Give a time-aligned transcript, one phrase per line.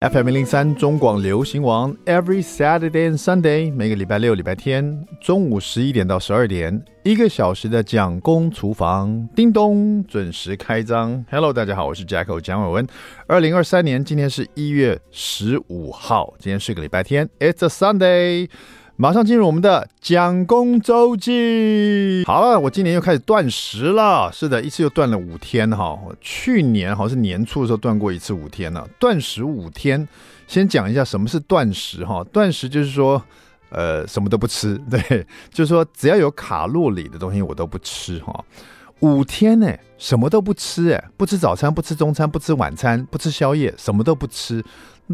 [0.00, 11.22] FM 零零三中广流行王，Every Saturday and Sunday，每个礼拜六、礼拜天中午十一点到十二点，一个小时的蒋公厨房，叮咚准时开张。
[11.30, 12.86] Hello，大家好，我是 Jacko 蒋伟文。
[13.26, 18.48] 二零二三年，今天是一月十五号，今天是个礼拜天，It's a Sunday。
[19.00, 22.22] 马上进入我们的蒋公周记。
[22.26, 24.30] 好了，我今年又开始断食了。
[24.30, 25.98] 是的，一次又断了五天哈。
[26.20, 28.86] 去年好像是年初的时候断过一次五天呢。
[28.98, 30.06] 断食五天，
[30.46, 32.22] 先讲一下什么是断食哈。
[32.24, 33.22] 断食就是说，
[33.70, 38.44] 呃，什么都不吃，对，就是说只要有卡路里的东西我都不吃哈。
[38.98, 44.62] 五天呢，什么都不吃哎，不吃早餐，不吃中餐，不吃晚餐，不吃宵夜，什么都不吃。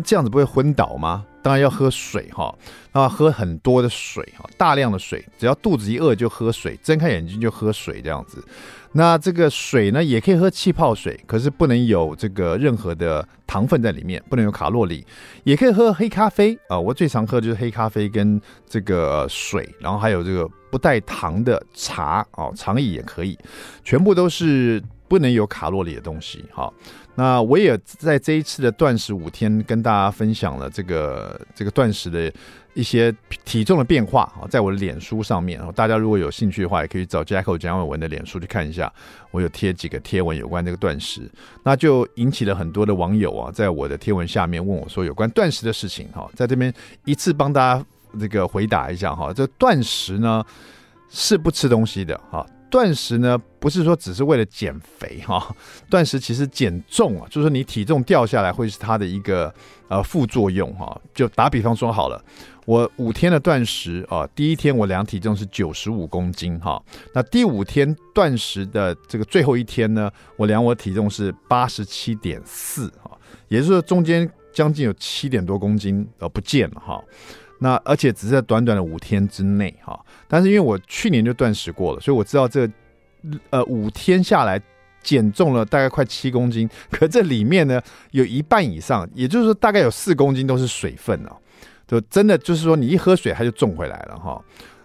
[0.05, 1.25] 这样子不会昏倒吗？
[1.47, 2.53] 当然要喝水哈，
[2.91, 8.45] 啊，喝很多的水哈，大量的水，只要肚子一饿就喝水，睁开眼睛就喝水这样子。
[8.91, 15.07] 那这个水呢，也可以喝气泡水，可是不能有这个任何的糖分在里面，不能有卡路里。
[15.45, 23.39] 也可以喝黑咖啡啊，我最常喝就是黑咖啡跟这个水，然后还有这个不带糖的茶啊，长椅也可以，
[23.85, 26.73] 全部都是不能有卡路里的东西哈。
[27.15, 32.31] 那我也在这一次的断食五天，跟大家分享了这个这个断食的
[32.75, 33.15] 一些
[33.47, 38.93] 体重的变化啊，在我的脸书上面，大家如果有兴趣的话，也可以找 Jacko 蒋伟文的脸书去看一下，
[39.31, 41.23] 我有贴几个贴文有关这个断食，
[41.63, 46.71] 那就引起了很多的网友啊，在我的贴文下面问我说有关断食的事情哈，在这边
[47.07, 47.87] 一次帮大家
[48.21, 50.45] 这个回答一下哈，这断食呢
[51.09, 52.47] 是不吃东西的哈。
[52.77, 55.57] 断食呢，不是说只是为了减肥哈，
[55.89, 59.51] 断食其实减重啊，就是你体重掉下来会是它的一个
[59.89, 61.01] 呃副作用哈。
[61.15, 62.23] 就打比方说好了，
[62.67, 66.79] 我五天的断食啊，第一天我量体重是九十五公斤哈，
[67.15, 73.11] 那第五天断食的这个最后一天呢，我量我体重是八十七点四哈，
[73.49, 77.03] 也就是说中间将近有七点多公斤呃不见了哈。
[77.59, 79.99] 那而且只是在短短的五天之内哈，
[80.29, 82.69] 但是因为我去年就断食过了，所以我知道这
[83.51, 84.61] 呃五天下来
[85.03, 91.37] 减重了大概快七公斤， 可这里面呢有一半以上，也就是说大概有四公斤都是水分哦，
[91.87, 94.45] 就真的就是说你一喝水它就重回来了哈，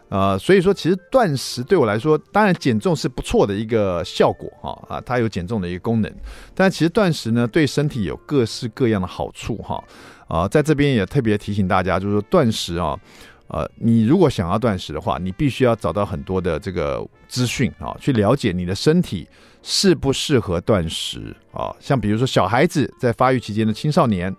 [0.09, 6.13] 呃，所以说其实断食对我来说，当然减重是不错的一个效果哈啊，它有减重的一个功能，
[6.53, 9.84] 但其实断食呢对身体有各式各样的好处哈。
[10.28, 12.97] 啊，在这边也特别提醒大家，就是说断食啊，
[13.51, 19.28] 呃，你如果想要断食的话，你必须要找到很多的这个资讯啊，去了解你的身体
[19.62, 21.75] 适不适合断食啊。
[21.79, 24.34] 像比如说小孩子在发育期间的青少年，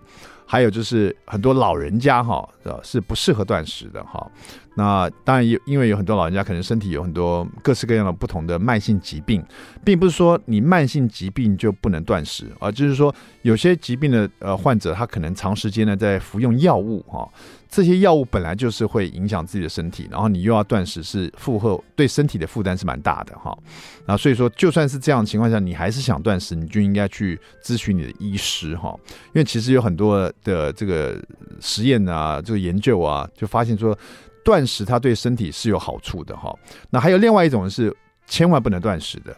[0.47, 2.47] 还有就是很多老人家哈，
[2.81, 4.29] 是不适合断食的哈。
[4.75, 9.43] 那当然有，因为有很多老人家可能身体有很多各式各样的不同的慢性疾病，
[9.85, 13.13] 并不是说你慢性疾病就不能断食，而就是说
[13.43, 17.29] 有些疾病的呃患者，他可能长时间的在服用药物哈，
[17.75, 23.57] 这些药物本来就是会影响自己的身体，然后你又要断食，是负荷对身体的负担是蛮大的哈。
[24.05, 28.95] 啊，所以说就算是这样的情况下，你还是想断食，你就应该去咨询你的医师哈，
[29.27, 31.19] 因为其实有很多的这个
[31.59, 33.97] 实验啊，这个研究啊，就发现说。
[34.45, 36.53] 断食它对身体是有好处的哈，
[36.89, 37.95] 那还有另外一种是
[38.27, 39.33] 千万不能断食的，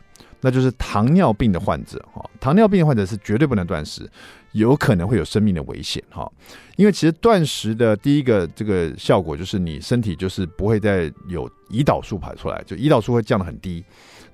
[0.45, 2.23] 那就是糖尿病的患者哈。
[2.39, 4.07] 糖尿病患者是绝对不能断食，
[4.51, 6.31] 有可能会有生命的危险哈。
[6.75, 13.83] 因为其实断食的第一个这个效果就是你身体就是不会再有胰岛素排出来，就胰岛素会降得很低，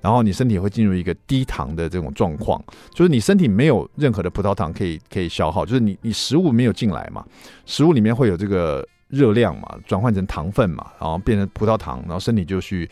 [0.02, 2.62] 然后你身体会进入一个低糖的这种状况，
[2.92, 7.24] 就是你身体没有任何的葡萄糖可以可以消耗，就是你你食物没有进来嘛，
[7.64, 8.86] 食物里面会有这个。
[9.12, 12.88] 热量嘛，转换成糖分嘛，然后变成葡萄糖，然后身体就去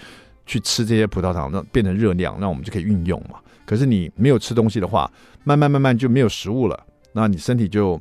[0.50, 3.38] 去吃这些葡萄糖，那变成热量，那我们就可以运用嘛。
[3.64, 5.08] 可是你没有吃东西的话，
[5.44, 8.00] 慢慢慢慢就没有食物了，那你身体就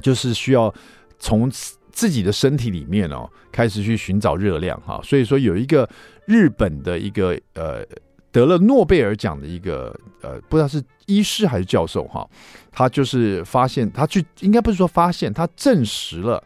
[0.00, 0.72] 就是需要
[1.18, 1.50] 从
[1.90, 5.00] 自己的身体里面哦开始去寻找热量哈。
[5.02, 5.88] 所以说有一个
[6.26, 7.84] 日本的一个呃
[8.30, 9.92] 得了诺贝尔奖的一个
[10.22, 12.24] 呃不知道是医师还是教授哈，
[12.70, 16.40] 他就是发现他去应该不是说发现，他证实了。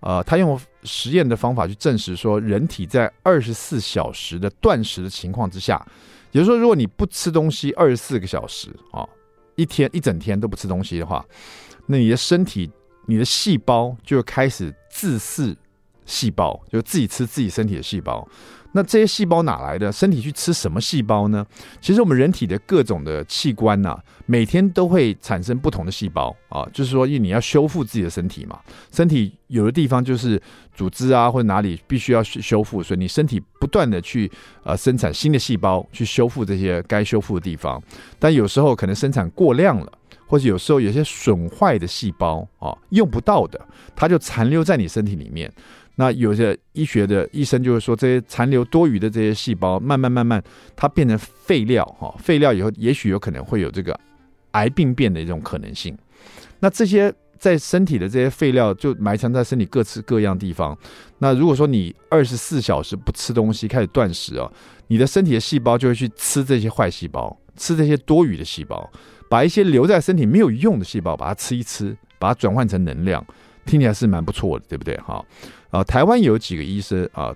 [0.00, 5.84] 呃，他用实验的方法去证实说，人体在二十四小时的断食的情况之下，
[6.32, 9.06] 也就是说，如果你不吃东西二十四个小时啊，
[9.56, 11.24] 一天一整天都不吃东西的话，
[11.86, 12.70] 那你的身体、
[13.06, 15.56] 你的细胞就开始自噬
[16.04, 18.26] 细胞，就自己吃自己身体的细胞。
[18.76, 19.90] 那这些细胞哪来的？
[19.90, 21.44] 身体去吃什么细胞呢？
[21.80, 28.60] 其实我们人体的各种的器官呐、每天都会产生不同的细胞啊，就是说，因为你要修复自己的身体嘛，
[28.92, 30.38] 身体有的地方就是
[30.74, 34.30] 组织啊或者哪里必须要修复，所以你身体不断的去
[34.62, 37.82] 呃生产新的细胞去修复这些该修复的地方，
[38.18, 39.90] 但有时候可能生产过量了。
[40.28, 43.64] 或者有时候有些损坏的细胞啊，用不到的，
[43.94, 45.48] 它就残留在你身体里面。
[45.98, 50.42] 那有些医学的医生就会说，这些残留多余的这些细胞，慢慢慢慢，
[50.76, 53.98] 它变成废料哈，废料以后，也许有可能会有这个
[54.52, 55.96] 癌病变的一种可能性。
[56.60, 60.76] 那这些在身体的这些废料，就埋藏在身体各式各样地方。
[61.18, 64.50] 那如果说你二十四小时不吃东西，开始断食啊，
[64.88, 68.90] 你的身体的细胞就会去吃这些坏细胞，吃这些多余的细胞，
[69.30, 73.24] 把一些留在身体没有用的细胞，把它吃一吃，把它转换成能量。
[73.66, 74.96] 听起来是蛮不错的，对不对？
[74.98, 75.20] 哈，
[75.70, 77.34] 啊，台湾有几个医生啊，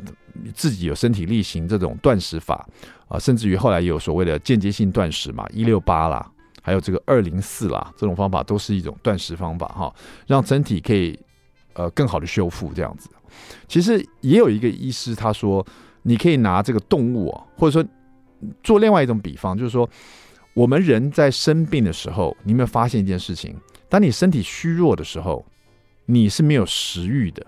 [0.54, 2.66] 自己有身体力行这种断食法
[3.08, 6.30] 啊，甚至于后来也有所谓的间接性断食嘛，一六八啦，
[6.62, 9.92] 还有这个二零四啦，这种方法都是一种断食方法哈，
[10.26, 11.18] 让身体可以
[11.74, 13.10] 呃更好的修复这样子。
[13.66, 15.64] 其实也有一个医师他说，
[16.02, 17.88] 你可以拿这个动物啊，或者说
[18.62, 19.88] 做另外一种比方，就是说
[20.54, 23.56] 我们人在生病的时候，你有没有发现一件事情？
[23.88, 25.44] 当你身体虚弱的时候，
[26.06, 27.44] 你是没有食欲的，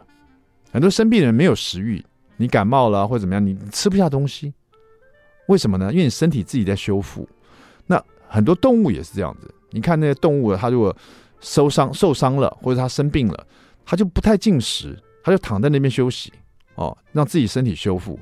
[0.73, 2.03] 很多生病人没有食欲，
[2.39, 4.53] 你感冒了或者怎么样，你吃不下东西，
[5.47, 5.93] 为什么呢？
[5.93, 7.29] 因为你身体自己在修复。
[7.87, 10.97] 那很多动物也是这样子，你看那些动物，它如果
[11.41, 13.47] 受伤受伤了，或者它生病了，
[13.85, 16.33] 它就不太进食，它就躺在那边休息
[16.77, 18.19] 哦，让自己身体修复。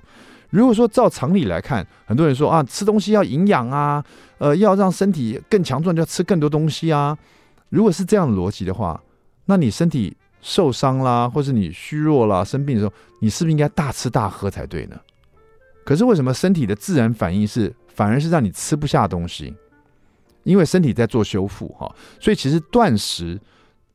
[0.51, 4.05] 如果说照常理来看，很多人说啊，吃东西要营养啊，
[4.39, 7.17] 呃，要让身体更强壮，就要吃更多东西啊。
[7.69, 9.01] 如果是这样的逻辑的话，
[9.45, 14.99] 那你身体受伤啦，或是你虚弱啦、生病的时候，你是不是应该大吃大喝才对呢？
[15.85, 19.55] 可是为什么身体的自然反应是反而是让你吃不下东西？
[20.45, 23.39] 因为身体在做修复哈，所以其实断食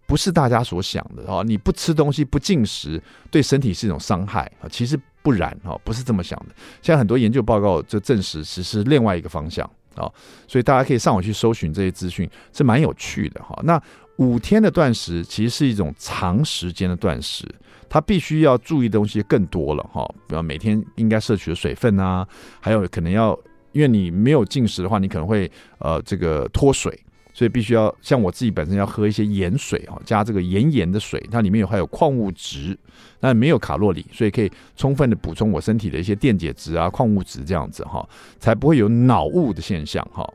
[0.06, 1.42] 不是大家所想的哈。
[1.44, 3.02] 你不吃东西、不进食，
[3.32, 4.70] 对身体是一种伤害啊。
[4.70, 6.48] 其实不然哈，不是这么想的。
[6.82, 10.12] 现在很多研究报告就证实，其实另外一个方向啊。
[10.48, 13.60] 所以大家可以上网去搜寻这些资讯，是蛮有趣的哈。
[13.64, 13.82] 那。
[14.18, 17.46] 五天的断食其实是一种长时间的断食，
[17.90, 22.26] 它必须要注意的东西更多了哈，比方每天应该摄取的水分啊，
[22.60, 23.38] 还有可能要，
[23.74, 26.98] 因为你没有进食的话，你可能会呃这个脱水，
[27.34, 32.78] 所以必须要像我自己本身要喝一些盐水哈，加这个盐盐的水，它里面有还有矿物质，
[33.20, 38.08] 那没有卡路里，所以可以充分的补充我身体的一些电解质啊、矿物质这样子哈，
[38.40, 40.26] 才不会有脑雾的现象哈。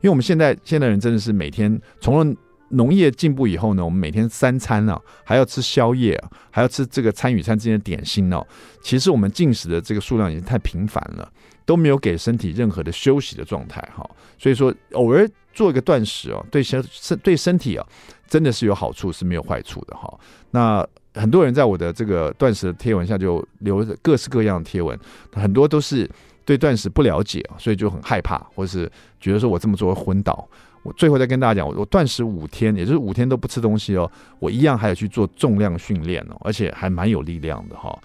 [0.00, 2.36] 因为我们现在现代人真的是每天从了
[2.70, 8.46] 农业进步以后呢，我们每天三餐呢、啊、还要吃宵夜啊，还要吃这个餐与餐之间的点心哦。
[8.82, 11.30] 其实我们进食的这个数量已经太频繁了，
[11.64, 14.08] 都没有给身体任何的休息的状态哈。
[14.38, 17.86] 所以说，偶尔做一个断食哦，对身身对身体啊，
[18.28, 20.18] 真的是有好处，是没有坏处的哈。
[20.50, 24.98] 那很多人在我的这个断食的贴文下就留着各式各样的贴文，
[25.32, 26.08] 很多都是
[26.44, 30.48] 对断食不了解，所以就很害怕，或者是觉得说我这么做会昏倒。
[30.88, 37.96] 我最后再跟大家讲，我我断食五天，也就是五天都不吃东西哦，我一样还有去做重量训练哦，而且还蛮有力量的哈。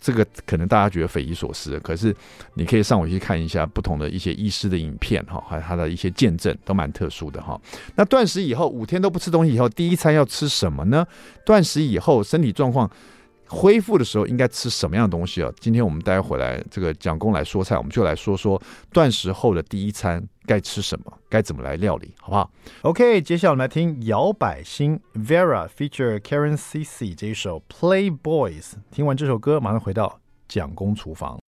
[0.00, 2.14] 这个可能大家觉得匪夷所思，可是
[2.54, 7.60] 你可以上网去看一下不同的一些医师的影片哈，还有他的一些见证都蛮特殊的哈。
[7.94, 11.06] 那断食以后五天都不吃东西以后，第一餐要吃什么呢？
[11.46, 12.90] 断食以后身体状况
[13.54, 15.52] 恢复的时候应该吃什么样的东西啊？
[15.60, 18.60] 今天我们待会来这个蒋公来说菜，我们就来说说
[18.90, 22.50] 断食后的第一餐该吃什么，该怎么来料理，好不好
[22.80, 28.72] ？OK，接下来我们来听摇摆星 Vera feature Karen CC 这一首 Playboys。
[28.90, 30.18] 听完这首歌，马上回到
[30.48, 31.38] 蒋公厨房。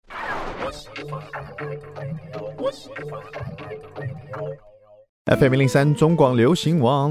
[5.25, 7.11] FM 零零三中广流行网，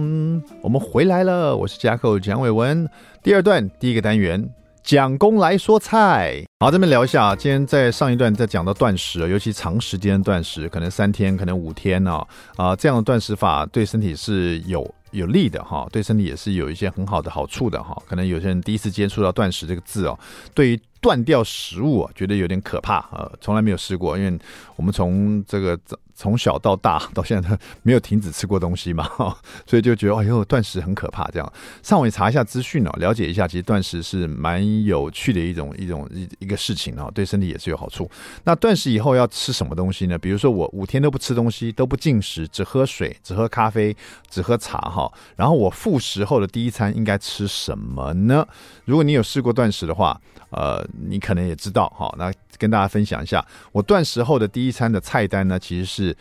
[0.62, 2.88] 我们回来了，我是嘉客蒋伟文。
[3.24, 4.54] 第二段第一个单元。
[4.84, 7.36] 蒋公来说菜，好，这边聊一下啊。
[7.36, 12.22] 今天在上一段在讲到断食，尤其长时间断食，可能三天，可能五天呢，
[12.58, 17.98] 啊，这样的断食法对身体是有有利的哈，对身体也是有一些很好的好处的哈。
[18.06, 20.20] 可能有些人第一次接触到断食这个字哦，
[20.54, 24.38] 对于断掉食物啊，觉得有点可怕啊，从来没有试过，因为
[24.76, 25.80] 我们从这个。
[26.16, 29.10] 从小到大 到现在都没有停止吃过东西嘛，
[29.66, 31.28] 所以就觉得哎呦断食很可怕。
[31.32, 38.10] 这样上网查一下资讯哦，了解一下，其实断食是蛮有趣的一种一种一一个事情哦，对身体也是有好处。
[38.44, 40.18] 那断食以后要吃什么东西呢？
[40.18, 43.96] 比如说我五天都不吃东西，都不进食，只喝水，只喝咖啡，
[44.30, 45.12] 只喝茶哈。
[45.36, 48.46] 然后我复食后的第一餐应该吃什么呢？
[48.86, 50.20] 如果你有试过断食的话，
[50.52, 52.14] 呃，你可能也知道哈。
[52.20, 56.03] 那跟大家分享一下，我断食后的第一餐的菜单呢，其实是。
[56.04, 56.16] 是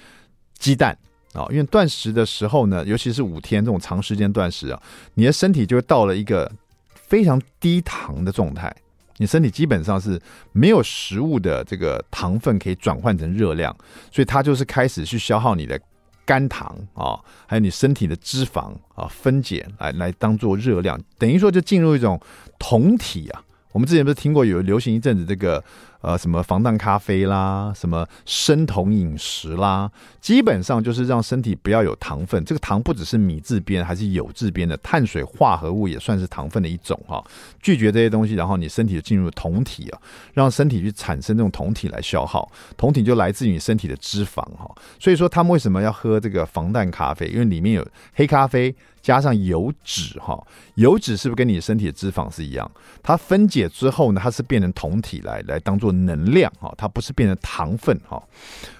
[0.59, 0.97] 鸡蛋
[1.33, 4.81] 啊，因为断食的时候呢，尤其是五天这种长时间断食啊，
[5.15, 6.51] 你的身体就到了一个
[6.95, 8.73] 非常低糖的状态，
[9.17, 10.21] 你身体基本上是
[10.53, 13.77] 没有食物的这个糖分可以转换成热量，
[14.12, 15.81] 所以它就是开始去消耗你的
[16.25, 22.21] 肝糖啊，还有你身体的脂肪啊分解来来当做热量，等于说就进入一种
[22.59, 23.43] 酮体啊。
[23.73, 25.65] 我们之前不是听过有流行一阵子这个。
[26.02, 29.90] 呃，什么防弹咖啡啦，什么生酮饮食啦，
[30.21, 32.44] 基本上就是让身体不要有糖分。
[32.44, 37.25] 这个糖不只是米字边，还是酉字边的碳水化合物，也算是糖分的一种哈。
[37.61, 39.99] 拒绝这些东西，然后你身体就进入酮体啊，
[40.35, 42.50] 让身体去产生这种酮体来消耗。
[42.76, 44.68] 酮体就来自于你身体的脂肪哈。
[44.99, 47.28] 所以说他们为什么要喝这个防弹咖啡？
[47.28, 48.75] 因为里面有黑咖啡。
[49.02, 50.40] 加上油脂哈，
[50.76, 52.71] 油脂是不是跟你身体的脂肪是一样？
[53.02, 58.22] 它分解之后呢，它是变成酮体来来当做能量哈，它不是变成糖分哈。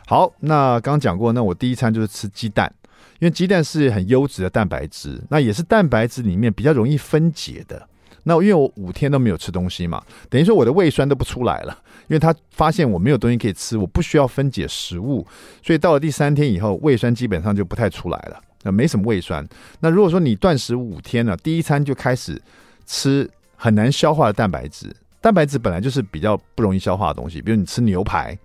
[0.07, 2.73] 好，那刚刚讲过，那我第一餐就是吃鸡蛋，
[3.21, 7.89] 因为鸡蛋是很优质的蛋白质，那也是蛋白质里面比较容易分解的。
[8.25, 10.01] 那因为我五天都没有吃东西嘛，
[10.31, 11.77] 等于说我的胃酸都不出来了，
[12.09, 15.27] 因为他发现我没有东西可以吃，我不需要分解食物，
[15.61, 18.41] 所以到了第三天以后，胃酸基本上就不太出来了。
[18.63, 19.45] 那没什么胃酸。
[19.81, 22.41] 那如果说你断食五天呢，第一餐就开始
[22.87, 24.95] 吃很难消化的蛋白质。
[25.23, 28.37] 蛋白质本来就是比较不容易消化的东西，比如你吃牛排，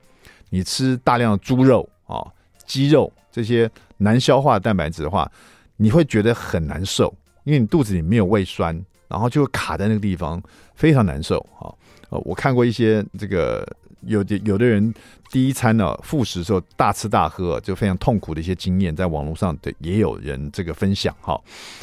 [0.52, 2.24] 你吃大量的猪肉啊、
[2.66, 5.30] 鸡肉这些难消化的蛋白质的话，
[5.76, 8.80] 你会觉得很难受，因为你肚子里没有胃酸，
[9.10, 10.42] 然后就会卡在那个地方，
[10.76, 11.68] 非常难受啊。
[12.10, 13.68] 呃，我看过一些这个。
[14.02, 14.94] 有的有的人
[15.32, 21.34] 第一餐呢，复食的时候大吃大喝，就非常痛苦的一些经验，在网络上的也有人这个分享哈，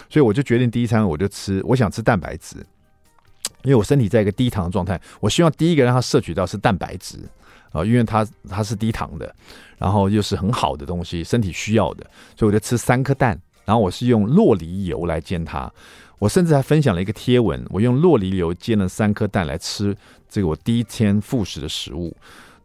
[0.08, 2.64] 所以我就决定第一餐我就吃，我想吃蛋白质，
[3.64, 7.18] 因为我身体在一个低糖的状态，我希望第一个让它摄取到是蛋白质
[7.72, 9.34] 啊，因为它它是低糖的，
[9.76, 12.06] 然后又是很好的东西，身体需要的，
[12.36, 15.70] 所以我就吃三颗蛋，然后我是用洛梨油来煎它。
[16.20, 19.94] 我甚至还分享了一个贴文，我用洛梨油煎了三颗蛋来吃
[20.28, 22.16] 这个我第一天复食的食物。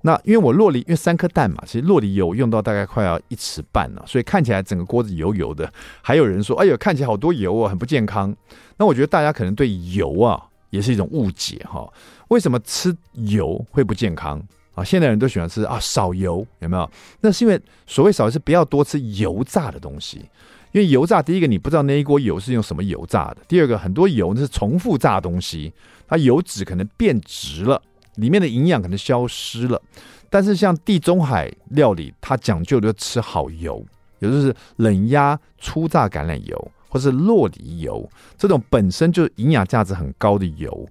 [0.01, 5.69] 那因为我洛梨，因为三颗蛋嘛，其实洛梨油用到大概快要一匙半了，所以看起来整个锅子油油的。
[6.01, 8.33] 还有人说：“哎呦，看起来好多油啊，很不健康。”
[8.77, 11.91] 那我觉得大家可能对油啊也是一种误解哈。
[12.29, 14.41] 为什么吃油会不健康
[14.75, 14.83] 啊？
[14.83, 16.89] 现代人都喜欢吃啊少油，有没有？
[17.21, 20.25] 那是因为所谓少是不要多吃油炸的东西。
[20.71, 25.73] 因为油炸，第一个你不知道那一锅油是用什么油炸的；第二个，很多油那是重复炸东西，
[26.07, 27.81] 它油脂可能变质了，
[28.17, 29.81] 里面的营养可能消失了。
[30.29, 33.83] 但是像地中海料理，它讲究的吃好油，
[34.19, 40.85] 也就是冷压初榨橄榄油或是洛梨油，这种本身就是营养价值很高的油。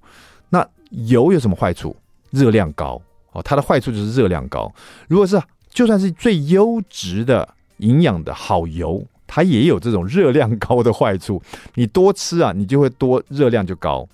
[0.48, 1.94] 那油有什么坏处？
[2.30, 2.98] 热量高
[3.32, 4.72] 哦，它的坏处就是热量高。
[5.08, 5.38] 如果是
[5.68, 7.46] 就算是最优质的
[7.78, 9.04] 营养的好油。
[9.30, 11.38] 它也有这种热量高的坏处，
[11.74, 14.08] 你多吃啊，你就会多热量就高，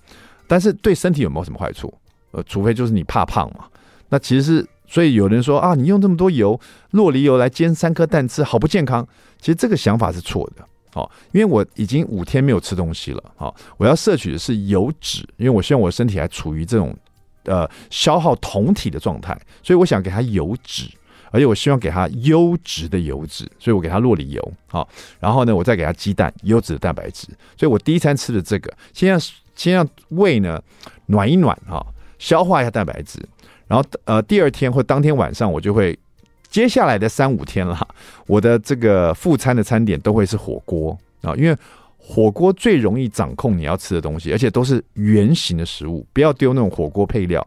[0.49, 1.95] 但是对身体有没有什么坏处？
[2.33, 3.67] 呃，除非就是你怕胖嘛。
[4.09, 6.59] 那其实是，所以有人说啊，你用这么多油，
[6.91, 9.07] 洛梨油来煎三颗蛋吃，好不健康。
[9.39, 16.97] 其实这个想法是错的，哦，因为我已经五天没有吃东西了，哦，我要摄取的是油脂，因为我希望我的身体还处于这种
[17.45, 20.89] 呃消耗酮体的状态，所以我想给它油脂。
[21.31, 27.27] 而且我希望给它优质的油脂，所以我给它洛里油，好，然后呢，我再给它鸡蛋，优质的蛋白质。
[27.59, 29.21] 所以我第一餐吃的这个，先让
[29.57, 30.63] 先让胃呢
[31.07, 31.85] 暖一暖哈，
[32.21, 33.19] 消化一下蛋白质，
[33.67, 35.99] 然后呃第二天或当天晚上我就会，
[36.55, 37.77] 接下来的三五天了，
[38.29, 41.57] 我的这个副餐的餐点都会是火锅啊，因为
[41.99, 47.45] 火锅最容易掌控你要吃的东西，而且都是圆形的食物，不要丢那种火锅配料，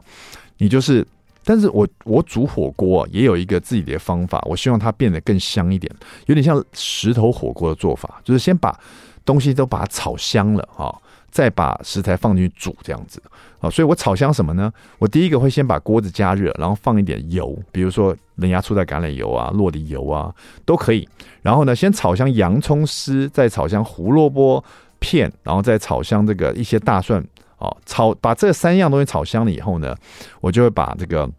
[0.58, 1.08] 你就是。
[1.46, 5.90] 但是我我煮火锅啊，也有一个自己的方法，我希望它变得更香一点，
[6.26, 8.78] 有点像石头火锅的做法，就是先把
[9.24, 10.94] 东西都把它炒香了哈，
[11.38, 13.22] 再把食材放进去煮这样子
[13.60, 13.70] 啊。
[13.70, 14.74] 所以我炒香什么呢？
[14.98, 20.34] 我第一个会先把锅子加热，然后放一点油，比如说冷压初榨橄榄油啊、酪梨油啊
[20.66, 21.08] 都可以。
[21.44, 24.64] 然后呢，先炒香洋葱丝，再炒香胡萝卜
[24.98, 27.24] 片，然后再炒香这个一些大蒜。
[27.60, 29.96] 哦，炒把这三样东西炒香了以后呢，
[30.42, 31.30] 我就会把这个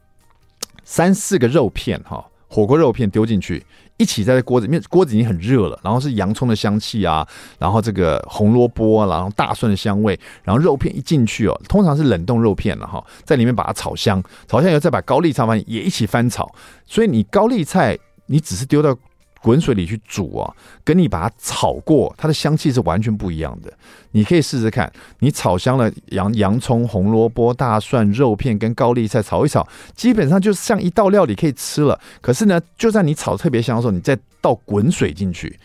[0.84, 3.64] 三四个肉片哈，火锅肉片丢进去，
[3.98, 7.26] 一起在这锅子里面，锅子已经很热了，然后是洋葱的香气啊，
[7.58, 16.50] 然后这个红萝卜，然后大蒜的香味，然后肉片一进去哦，通常是冷冻肉片了哈，在里面把它炒香，炒香以后再把高丽菜也一起翻炒，
[16.86, 18.96] 所以你高丽菜你只是丢到。
[19.40, 20.54] 滚水里去煮啊，
[20.84, 23.72] 跟你把它炒过，它的香气是完全不一样的。
[24.12, 24.90] 你可以试试看，
[25.20, 31.98] 你炒香了洋洋葱、红萝卜、大蒜、肉片跟高丽菜炒一炒，基本上就像一道料理可以吃了。
[32.20, 35.58] 可是呢，就在你炒特别香的时候，你再倒滚水进去，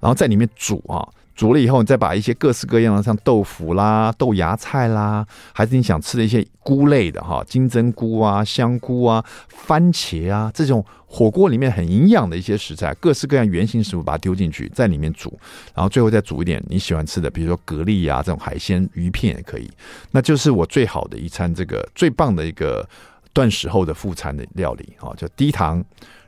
[0.00, 15.38] 然后在里面煮啊，煮了以后，你再把一些各式各样的，像豆腐啦、豆芽菜啦，还是你想吃的一些菇类的哈，金针菇啊、香菇啊、番茄啊，这种火锅里面很营养的一些食材，各式各样圆形食物，把它丢进去，在里面煮，
[15.74, 19.70] 然后最后再煮一点你喜欢吃的，比如说蛤蜊啊这种海鲜鱼片也可以，
[20.10, 22.86] 那就是我最好的一餐，这个最棒的一个
[23.32, 25.82] 断食后的副餐的料理啊，就低糖。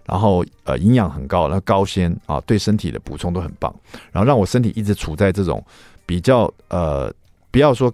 [0.06, 3.74] 然后呃，营养很高，然后高纤啊，对身体的补充都很棒。
[4.12, 5.64] 然后让我身体一直处在这种
[6.04, 7.12] 比较呃，
[7.50, 7.92] 不要说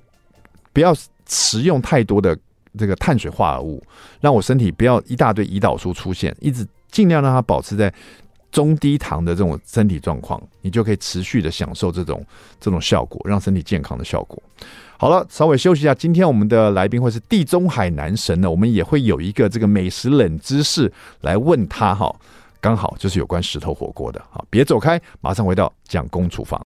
[0.73, 0.95] 不要
[1.27, 2.37] 食用太多的
[2.79, 3.83] 这个碳水化合物，
[4.21, 7.93] 让我身体不要一大堆胰岛素出现，一直尽量让它保持在
[8.51, 12.25] 中低糖的这种身体状况，你就可以持续的享受这种
[12.59, 14.43] 这种效果，让身体健康的效果。
[15.01, 15.95] 好了，稍微休息一下。
[15.95, 20.93] 今天我们的来宾会是地中海男神呢，我们也会有一个这个美食冷知识
[21.23, 22.15] 来问他哈，
[22.61, 24.23] 刚好就是有关石头火锅的。
[24.31, 26.61] 好，别走开，马上回到蒋公厨房。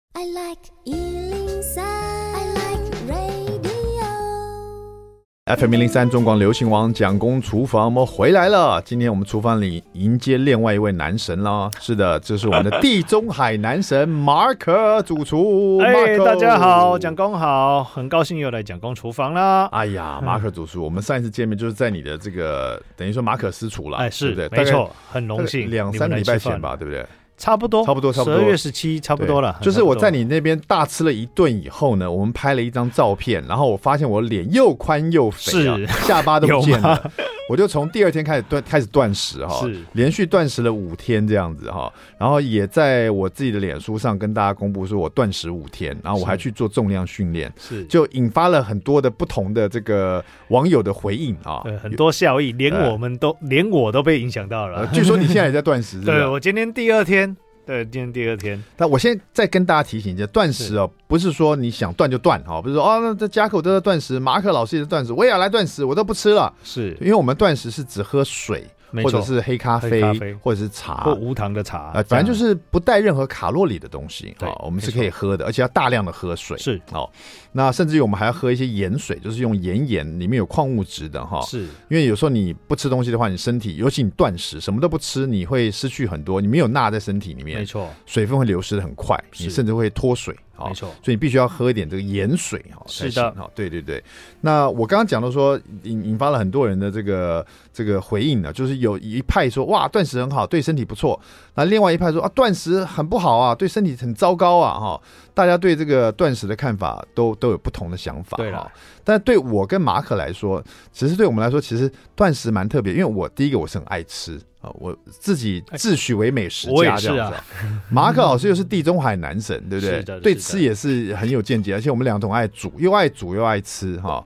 [5.46, 8.80] FM 零零三中广流行王蒋公厨房，我们回来了。
[8.80, 11.70] 今天我们厨房里迎接另外一位男神了。
[11.78, 15.78] 是的，这是我们的地中海男神马可主厨。
[15.80, 19.66] 哎，大家好，蒋公好，很高兴又来蒋公厨房啦。
[19.66, 27.04] 哎呀，马可主厨，我们上一次见面就是在你的这个等于说马可私厨了，哎，是对，没错，很荣幸，两三个礼拜前吧，对不对？
[27.36, 28.38] 差不多，差不多，差不多。
[28.38, 29.58] 十二月十七，差不多了。
[29.60, 37.10] 就是我在你那边大吃了一顿以后呢，我们拍了一张照片，然后我发现我脸又宽又肥，啊，下巴都不见了。
[37.48, 39.76] 我就从第二天开始断， 开始断食哈，是。
[39.92, 47.84] 连续断食了五天这样子哈，然后也在我自己的脸书上跟大家公布说我断食五天，然后我还去做重量训练，是。
[47.84, 54.86] 就引发了很多的不同的这个网友的回应啊，对，很多效益，连我们都、呃、连我都被影响到了。
[54.92, 57.36] 据说你现在也在断食是是， 对，我今天第二天。
[57.66, 58.62] 对，今天第二天。
[58.76, 66.52] 但我现在再跟大家提醒一下，断食哦，不是说你想断就断哈，不是说哦，那这家口都在断食，马可老师也是断食，我也要来断食，我都不吃了。
[66.62, 68.64] 是因为我们断食是只喝水。
[69.02, 70.02] 或者是黑咖啡，
[70.42, 74.34] 或者是茶，或无糖的茶，呃，反正就是不带任何卡路里的东西。
[74.38, 76.56] 对，我们是可以喝的，而且要大量的喝水。
[76.58, 77.10] 是，好，
[77.52, 81.40] 那甚至于我们还要喝一些盐水，就是用盐盐里面有矿物质的哈。
[81.42, 90.36] 是，因为有时候你不吃东西的话，你身体，尤其你断食，什么都不吃，你会失去很多，你没有钠在身体里面，没错，水分会流失的很快，你甚至会脱水。
[90.56, 92.80] 没错，所以你必须要喝一点这个盐水哈。
[92.86, 94.00] 是的，好，对对对。
[94.40, 101.20] 那我刚刚讲到说引引发了很多人的这个这个回应呢，就是有一派说哇断食很好，对身体不错。
[101.56, 105.00] 那另外一派说啊断食很不好啊，对身体很糟糕啊哈。
[105.34, 108.36] 大家对这个断食的看法都都有不同的想法。
[108.36, 108.70] 对哈，
[109.02, 114.40] 但对我跟马可来说，其实对我们来说，其实断食蛮特别，因为我第一个我是很爱吃。
[114.78, 117.44] 我自己自诩为美食家这样子，啊，
[117.90, 120.20] 马可老师又是地中海男神，对不对？
[120.20, 124.24] 对吃也是很有见解，而且我们两个都爱煮，又爱煮又爱吃哈。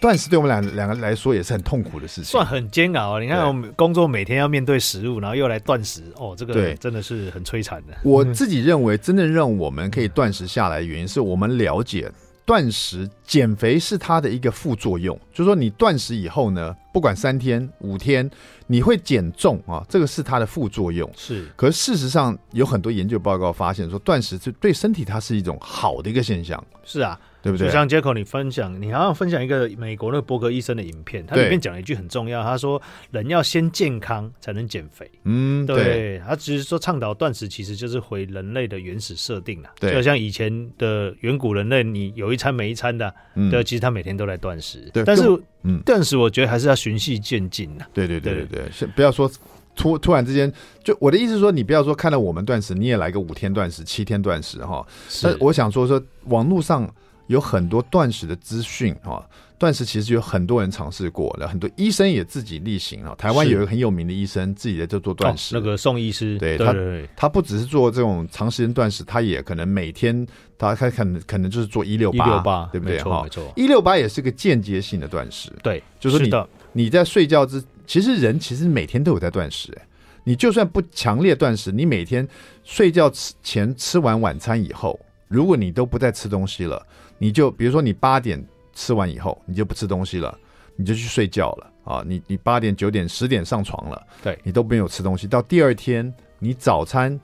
[0.00, 3.20] 断食对我们两两个来说也是很痛苦的事情，算很煎熬啊！
[3.20, 7.94] 你看我们工作每天要面对食物，然后又来断食，哦，这个真的是很摧残的。
[8.04, 12.10] 我自己认为，真正让我们可以断食下来的原因，是我们了解。
[12.46, 18.30] 断食减肥是它的一个副作用，就是说你断食以后呢，不管三天五天，
[18.66, 21.06] 你会减重啊，这个是它的副作用。
[21.14, 26.64] 是，可是事实上有很多研究报告发现说，断食是对身体它是一种好的一个现象。
[26.84, 27.20] 是啊。
[27.42, 27.66] 对不对？
[27.66, 36.20] 就像杰克，你分享，你好像分享一个美国那个伯格医生的影片，他里面讲了一句很重要，他说：“人要先健康才能减肥。”嗯，对。
[36.26, 39.70] 他只是说倡导断食，其实就是回人类的原始设定了。
[39.78, 44.90] 对，就像以前的远古人类，你有一餐没一餐的，嗯、对，其实他每天都在断食。
[44.92, 45.22] 对，但是，
[45.62, 47.86] 嗯，断食我觉得还是要循序渐进的。
[47.94, 49.30] 对对对对对，先不要说
[49.76, 54.84] 突突然之间，就我的意思是说，你不要说看到我们断食，你也来个五天断食、七天断食哈。
[55.08, 56.92] 是，我想说说网络上。
[57.28, 59.24] 有很多断食的资讯啊，
[59.56, 63.14] 断食其实有很多人尝试过的，很多医生也自己例行啊。
[63.16, 66.66] 台湾有一个很有名的医生，自己在这做断食，哦，那个宋医师，对，对
[67.14, 73.02] 他，他不只是做这种长时间断食，他也可能每天，他他可能可能就是做一六八，一六八，对不对？
[73.02, 76.32] 哈，没错，一六八也是个间接性的断食，对，就是你
[76.72, 79.86] 你在睡觉之，其实人其实每天都有在断食，哎，
[80.24, 82.26] 你就算不强烈断食，你每天
[82.64, 83.12] 睡觉
[83.42, 86.86] 前吃完晚餐以后，如果你都不再吃东西了。
[87.18, 90.38] 你就比如说，你八点吃完以后，你就不吃东西了，
[90.76, 92.04] 你就去睡觉了啊！
[92.06, 95.26] 你你八点、九点、十点上床了，对，你都没有吃东西。
[95.26, 97.18] 到第二天，你早餐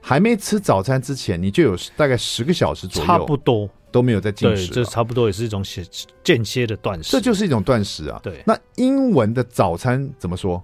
[0.00, 4.68] 还没吃早餐之前，你就有大概十个小时左右，差不多都没有在进食。
[4.68, 5.84] 这差不多也是一种些
[6.22, 8.20] 间歇的断食，这就是一种断食啊。
[8.22, 10.62] 对，那英文的早餐怎么说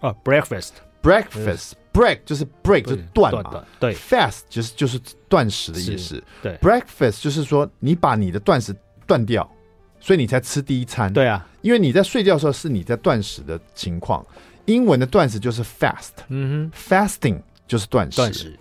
[0.00, 8.74] 啊？Uh, breakfast，breakfast，breakfast, break 就是 break 就断嘛，对，fast 就是就是断食的意思，对，breakfast 就是说你把你的断食
[9.06, 9.48] 断掉，
[10.00, 14.24] 所以你才吃第一餐，对啊，因为你在睡觉的时候是你在断食的情况，
[14.64, 18.58] 英文的断食就是 fast，嗯哼，fasting 就是断食，断食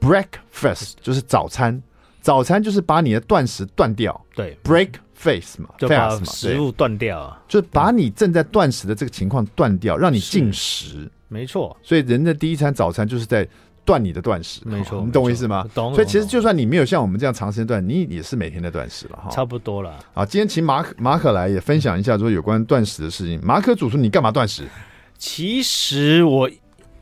[0.00, 1.82] ，breakfast 就是早餐，
[2.20, 4.90] 早餐就是把你的断食断掉，对，break
[5.24, 11.10] face 嘛，就把食物断掉啊，就是把你正在断食的这个情况断掉，让你进食。
[11.28, 13.48] 没错，所以人的第一餐早餐就是在
[13.84, 15.66] 断你的断食，没错，你懂我意思吗？
[15.74, 15.94] 懂。
[15.94, 19.30] 所以其实就算你没有像我们这样长时间断，你也是每天在断食了哈。
[19.30, 19.98] 差不多了。
[20.12, 23.40] 啊，今天请马可马可来也分享一下说有关断食的事情。
[23.42, 24.64] 马可主厨，你干嘛断食？
[25.16, 26.48] 其实我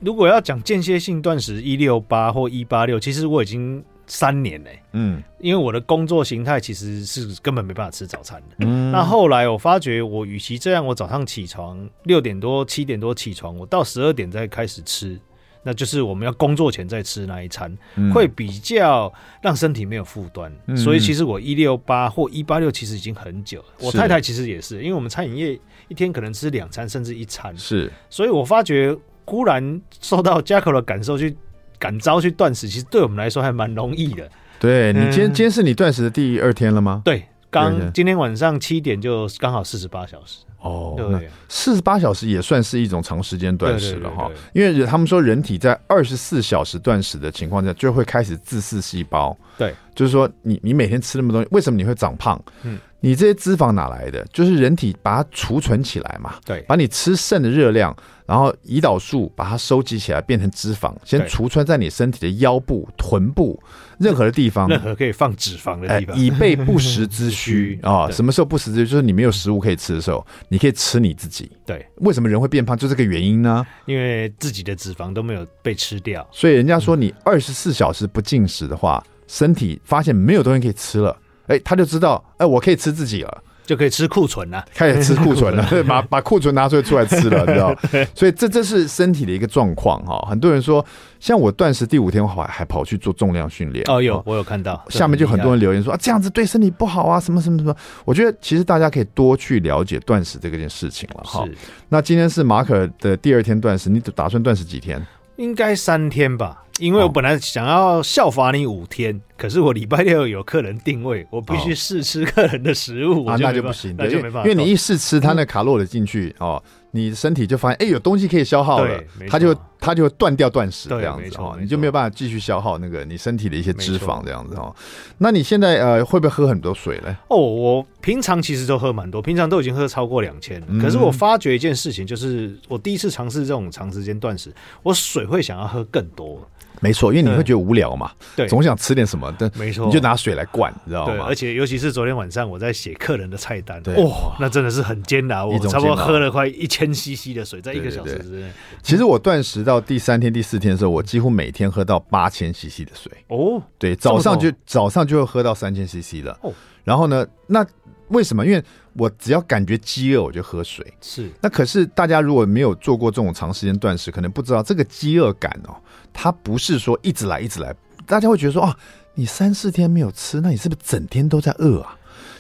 [0.01, 3.85] 如果要讲间歇性断食，一六八或一八六，其实我已经。
[4.07, 8.57] 三年呢、欸，嗯，因为我的工作形态其实是根本没办法吃早餐的。
[8.61, 15.19] 嗯，那后来我发觉，我与其这样，我早上起床六点多、七点多起床，我到十二点再开始吃，
[15.62, 20.53] 那就是我们要工作前再吃那一餐，嗯、会比较让身体没有负担。
[20.67, 23.67] 嗯、所以其实我一六八或一八六其实已经很久了。
[23.81, 31.37] 我太太其实也是，因为我们餐饮业一天可能吃两餐甚至一餐，是，所以我发觉忽然受到 Jacko 的感受去。
[31.83, 34.31] 感召去断食，其实对我们来说还蛮容易的。
[34.61, 37.03] 对，你今天、嗯、今天是你断食的第二天了吗？
[37.05, 40.45] 对，刚今天晚上七点就刚好四十八小时。
[40.61, 44.31] 哦，对，四十八小时也算是一种长时间断食了哈。
[44.53, 49.37] 因为他们说人体在二十四小时断食的情况下，就会开始自噬细胞。
[49.59, 52.40] 对，就是说你你每天吃那么多东西，为什么你会长胖？
[52.62, 52.79] 嗯。
[53.05, 54.25] 你这些脂肪哪来的？
[54.33, 56.35] 就是人体把它储存起来嘛。
[56.45, 57.92] 对，把你吃剩的热量，
[58.33, 63.62] 然后胰岛素把它收集起来变成脂肪，先储存在你身体的腰部、臀部
[63.99, 68.11] 任何的地方，任何可以放脂肪的地方，以备不时之 需啊。
[68.11, 68.90] 什么时候不时之需？
[68.90, 71.53] 就是你没有食物可以吃的时候，你可以吃你自己。
[71.66, 72.75] 对，为什么人会变胖？
[72.75, 73.66] 就这个原因呢？
[73.85, 81.14] 因为自己的脂肪都没有被吃掉，所以人家说你二十四小时不进食的话，身体发现没有东西可以吃了。
[81.49, 87.75] 哎，他就知道，哎，我可以吃自己了，就可以吃库存了，开始吃库存了， 把把库存拿出来出来吃了，你知道？
[88.14, 90.18] 所以这这是身体的一个状况哈。
[90.29, 90.85] 很多人说，
[91.20, 93.85] 像我断食第五天，我还还跑去做重量训练。
[93.88, 97.75] 哦，有我有看到，下面就很多人留言说啊，这样子对身体不好啊，什么什么什么。
[98.05, 101.46] 我觉得其实大家可以多去了解断食这个件事情了哈。
[101.88, 105.01] 那今天是马可的第二天断食，你打算断食几天？
[105.43, 106.65] 应该三天吧。
[106.79, 116.63] 因为我本来想要效法你五天，哦、可是我礼拜六有客人定位，我必须试吃客人的食物啊，那就不行，那就没办法，因为你一试吃，他那卡路里进去、嗯、哦。
[116.95, 124.75] 你身体就发现，哎，有东西可以消耗了，它就它就断掉断食这样子哦，你就没有办法继续消耗那个你身体的一些脂肪这样子哦。
[125.19, 127.17] 那你现在呃会不会喝很多水呢？
[127.29, 130.67] 哦，我平常其实都喝蛮多，平常都已经喝超过两千了。
[130.81, 134.53] 可是我发觉一件事情，就是我第一次尝试这种长时间断食，
[134.83, 136.47] 我水会想要喝更多。
[136.81, 141.13] 没错，因为你会觉得无聊嘛，对，总想吃点什么，但没错，你就拿水来灌，你知道吗？
[141.13, 148.51] 对，而且尤其是昨天晚上我在写客人的菜单，哇，那真的是很艰难，我差不多喝了快一千 CC 的水，在一个小时之内。
[148.83, 153.12] 其实我断食到第三天、第四天的时候，我几乎每天喝到八千 CC 的水。
[153.29, 156.38] 哦，对，早上就早上就会喝到三千 CC 了。
[156.40, 156.51] 哦，
[156.83, 157.66] 然后呢，那
[158.09, 158.47] 为什么？
[158.47, 158.62] 因为
[158.95, 160.87] 我只要感觉饥饿，我就喝水。
[161.01, 165.77] 是，那可是大家如果没有做过这种长时间断食，可能不知道这个饥饿感哦。
[166.12, 167.75] 它不是说一直来一直来，
[168.07, 168.77] 大家会觉得说啊，
[169.14, 171.97] 你三四天没有吃，那你是不是整天都在饿啊？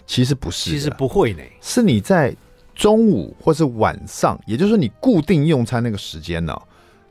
[0.06, 2.36] 其实不是，其实不会呢，是你在
[2.82, 6.52] 中午或是晚上，也就是说你固定用餐那个时间呢，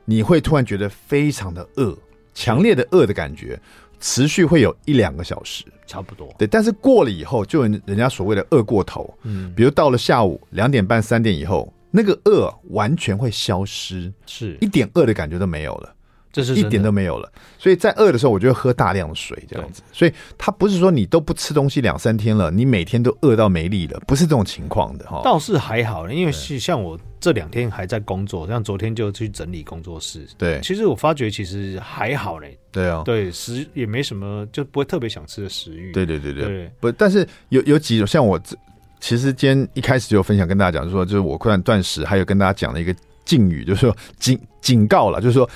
[0.03, 1.97] 你会突然觉得非常的饿，
[2.33, 3.57] 强烈的饿的感觉，
[3.97, 6.27] 持续会有一两个小时，差不多。
[6.37, 15.95] 对，但是过了以后，就人人家所谓的饿过头，嗯，比如到了下午两点半三点以后，那个饿完全会消失，是一点饿的感觉都没有了。
[16.31, 19.81] 这是一点都没有了，所以在饿的时候，我就会喝大量的水，这样子。
[19.91, 25.21] 所以它不是说你都不吃东西两三天了，你每天都饿到没力了，不是这种情况的哈。
[25.23, 30.25] 倒是还好，因为是像我这两天还在工作，像昨天就去整理工作室。
[30.37, 32.57] 对，其实我发觉其实还好嘞。
[32.71, 35.91] 对啊，对食也没什么，就不会特别想吃的食欲。
[35.91, 38.55] 对对对对，不，但是有有几种，像我这
[39.01, 42.95] 其实今天一开始就分享跟大家讲，就是说就是我突然断食，还有跟大家讲了一个。
[43.23, 45.49] 禁语就是说警警告了，就是说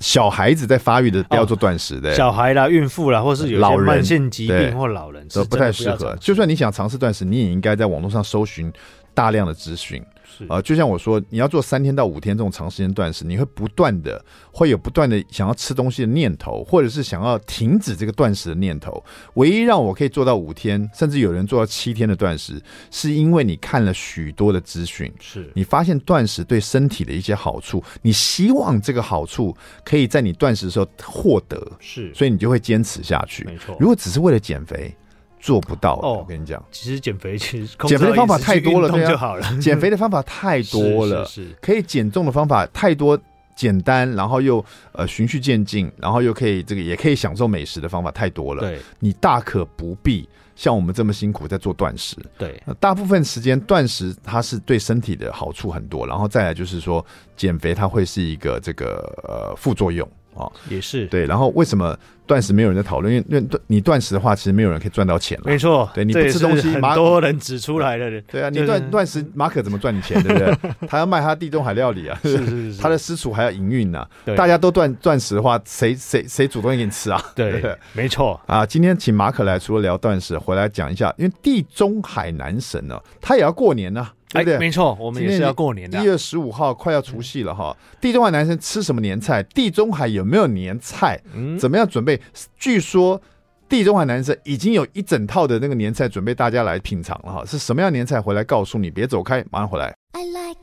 [0.00, 6.16] 小孩子在发育的不要做断食的，小孩啦、孕妇啦，或是有些慢性疾病或老人都不太适合。
[6.20, 8.72] 就算你想尝试断食，你也应该在网络上搜寻
[9.14, 10.02] 大量的资讯。
[10.38, 19.02] 是呃，就像我说，你要做三天到五天这种长时间断食，你会不断的会有不断的想要吃东西的念头，或者是想要停止这个断食的念头。
[19.34, 33.44] 唯一让我可以做到五天，甚至有人做到七天的断食，是因为你看了许多的资讯，是你发现断食对身体的一些好处，你希望这个好处可以在你断食的时候获得，是，所以你就会坚持下去。
[33.44, 33.76] 没错。
[33.78, 34.94] 如果只是为了减肥，
[35.42, 39.44] 做不到哦，我跟你讲，其实减肥其实减肥的方法太多了，对就好了。
[39.60, 41.28] 减肥的方法太多了，
[41.60, 43.18] 可以减重的方法太多，
[43.56, 48.60] 简单，然后又呃循序渐进，然后又可以这个也可以享受美食的方法太多了。
[48.60, 52.16] 对，你大可不必像我们这么辛苦在做断食。
[52.38, 57.04] 对，大部分时间断食它是对身体的好处很多，然后再来就是说
[57.36, 60.08] 减肥它会是一个这个呃副作用。
[60.34, 63.12] 哦，也是对，然后为什么断食没有人在讨论？
[63.12, 65.44] 因为断你断食的话，其实没有人可以赚到钱了。
[65.46, 68.20] 没错，对，你不吃东西，很多人指出来的。
[68.22, 70.22] 对啊，你断断食，马可怎么赚你钱？
[70.22, 70.72] 对不对？
[70.88, 74.06] 他要卖他地中海料理啊，是是是，他的私厨还要营运呢。
[74.36, 77.22] 大家都断断食的话，谁谁谁主动给你吃啊？
[77.34, 78.64] 对，没错啊。
[78.64, 84.08] 今天请马可来，除了聊断食，回来讲一下，因为地中海男神呢，他也要过年呢。
[84.32, 84.58] 对不对？
[84.58, 85.98] 没错，我们也是要过年的。
[86.00, 89.42] 一月十五号快要除夕了哈，地中海男生吃什么年菜？
[89.42, 91.20] 地中海有没有年菜？
[91.34, 92.20] 嗯，怎么样准备？
[92.58, 93.20] 据说
[93.68, 97.44] 地中海男生已经有一整套的那个年菜准备大家来品尝了哈。
[97.44, 98.20] 是什么样年菜？
[98.20, 99.94] 回来告诉你，别走开，马上回来。
[100.12, 100.58] I like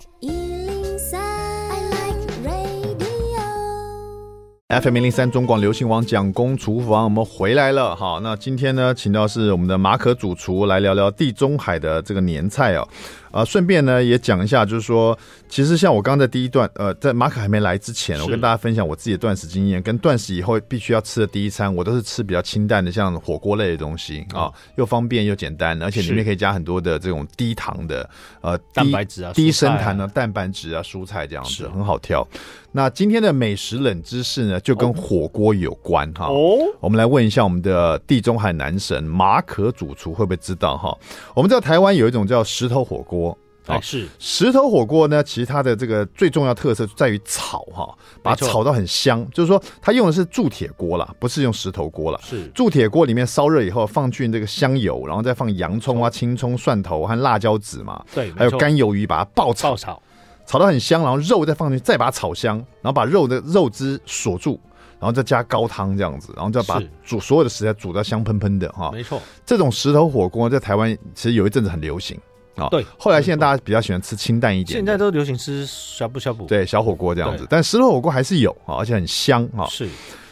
[4.71, 8.19] FM 零零三中广流行网蒋公厨房，我们回来了哈。
[8.21, 12.87] 那今天呢，请到是我们的马可主厨来聊聊地中海的这个年菜哦。
[13.31, 28.09] 啊，顺便呢也讲一下，就是说，其实像我刚刚在第一段，呃，在马可还没来之前，我跟大家分享我自己的断食经验，跟断食以后必须要吃的第一餐，我都是吃比较清淡的，像火锅类的东西啊、哦，又方便又简单，而且里面可以加很多的这种低糖的
[28.41, 32.27] 呃蛋白质啊、低升糖的蛋白质啊、蔬菜这样子，很好挑。
[32.71, 36.27] 那今天的美食冷知识呢，就跟火锅有关哈。
[36.27, 40.95] 哦，我们来问一下我们的地中海男神马可主厨会不会知道哈？
[41.35, 43.28] 我们知道台湾有一种叫石头火锅。
[43.69, 49.25] 啊，是石头火锅呢，其实它的这个最重要特色在于炒哈，把它炒到很香。
[49.31, 52.19] 就是说，它用的是铸铁锅啦，不是用石头锅啦。
[52.23, 58.03] 是铸铁锅里面烧热以后，放进这个香油，然后再放洋葱啊、青葱、蒜头和辣椒籽嘛。
[58.13, 60.01] 对，还有干鱿鱼，把它爆炒，炒，
[60.45, 64.59] 炒到很香，然后肉再放进去，再把它炒香，然后把肉的肉汁锁住，
[64.99, 68.89] 然后再加高汤这样子，然后再把煮所有的食材煮到香喷喷的哈。
[68.91, 72.19] 没错，这种石头火锅在台湾其实有一阵子很流行。
[72.59, 79.65] 啊，对，后来现在大家比较喜欢吃清淡一点，现在都流行吃小补小补，对，小火锅这样子，但石头火锅还是有啊，而且很香啊。
[79.67, 79.87] 是，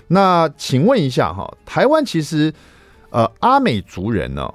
[0.07, 2.53] 那请问一下哈，台湾其实
[3.09, 4.51] 呃阿美族人呢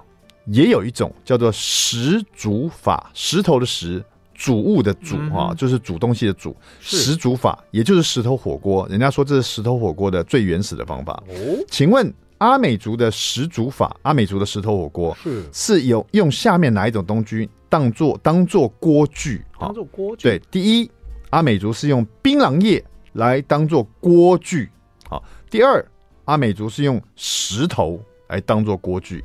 [0.47, 4.05] 也有一种叫做石煮法，石头的石，
[4.35, 8.87] 煮物的煮啊，就是煮东西的煮，石煮法，也就是石头火锅。
[8.89, 11.13] 人家说这是石头火锅的最原始的方法。
[11.29, 11.35] 哦，
[11.71, 12.13] 请问？
[12.39, 19.43] 阿美族的石煮法，阿美族的石头火锅是是有用下面哪一种东西当做当做锅具？
[19.59, 20.25] 当做锅具。
[20.25, 20.91] 对，第一，
[21.31, 24.69] 阿美族是用槟榔叶来当做锅具。
[25.09, 25.83] 好，第二，
[26.27, 29.25] 阿美族是用石头来当做锅具。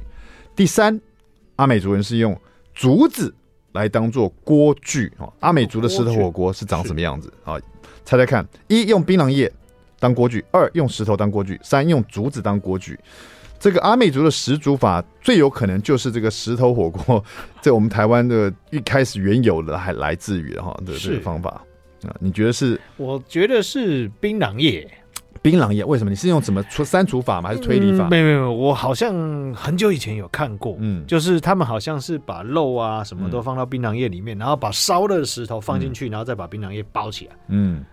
[0.55, 0.97] 第三，
[1.57, 2.39] 阿美族人是用
[2.73, 3.35] 竹子
[3.73, 5.11] 来当做锅具。
[5.17, 7.29] 啊，阿美族的石头火锅是长什么样子？
[7.43, 7.59] 啊，
[8.05, 9.51] 猜猜看，一用槟榔叶。
[9.99, 12.97] 当锅具，二用石头当锅具，三用竹子当锅具。
[13.59, 17.23] 这个阿美族的石煮法最有可能就是这个石头火锅，
[17.61, 21.49] 在我们台湾的一开始原有的还来自于哈的这个方法
[22.03, 22.15] 啊？
[22.19, 22.79] 你觉得是？
[22.97, 24.89] 我觉得是槟榔叶。
[25.41, 26.09] 槟榔叶为什么？
[26.09, 27.49] 你是用什么出删除法吗？
[27.49, 28.09] 还是推理法？
[28.09, 29.13] 没有没有，我好像
[29.53, 37.35] 很久以前有看过，嗯，就是他们好像是把肉啊什么都放到槟榔叶里面，然后把烧了的石头放进去，然后再把槟榔叶包起来。
[37.49, 37.85] 嗯，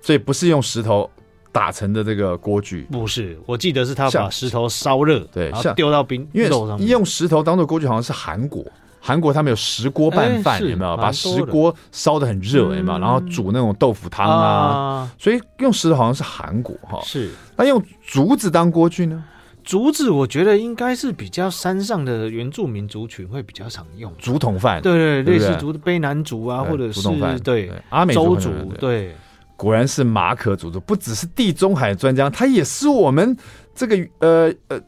[0.00, 1.08] 所以不是用石头。
[1.50, 6.28] 打成的这个锅具不是，我记得是他把石头烧热，对，然后丢到冰。
[6.32, 6.48] 因为
[6.86, 8.64] 用石头当做锅具，好像是韩国，
[9.00, 10.96] 韩国他们有石锅拌饭，有没有？
[10.96, 12.98] 把石锅烧的很热，有没有？
[12.98, 17.00] 然后煮那种豆腐汤啊，所以用石头好像是韩国哈。
[17.02, 19.24] 是，那用竹子当锅具呢？
[19.64, 27.02] 竹子我觉得应该是比较山上的原住民族群会比较常用竹筒饭，对对，类似竹的卑南竹啊，或者是
[27.40, 28.36] 对阿美族
[28.78, 29.14] 对。
[29.58, 33.36] 果然是马可主厨，不只是地中海专家，他也是我们
[33.74, 34.80] 这个呃呃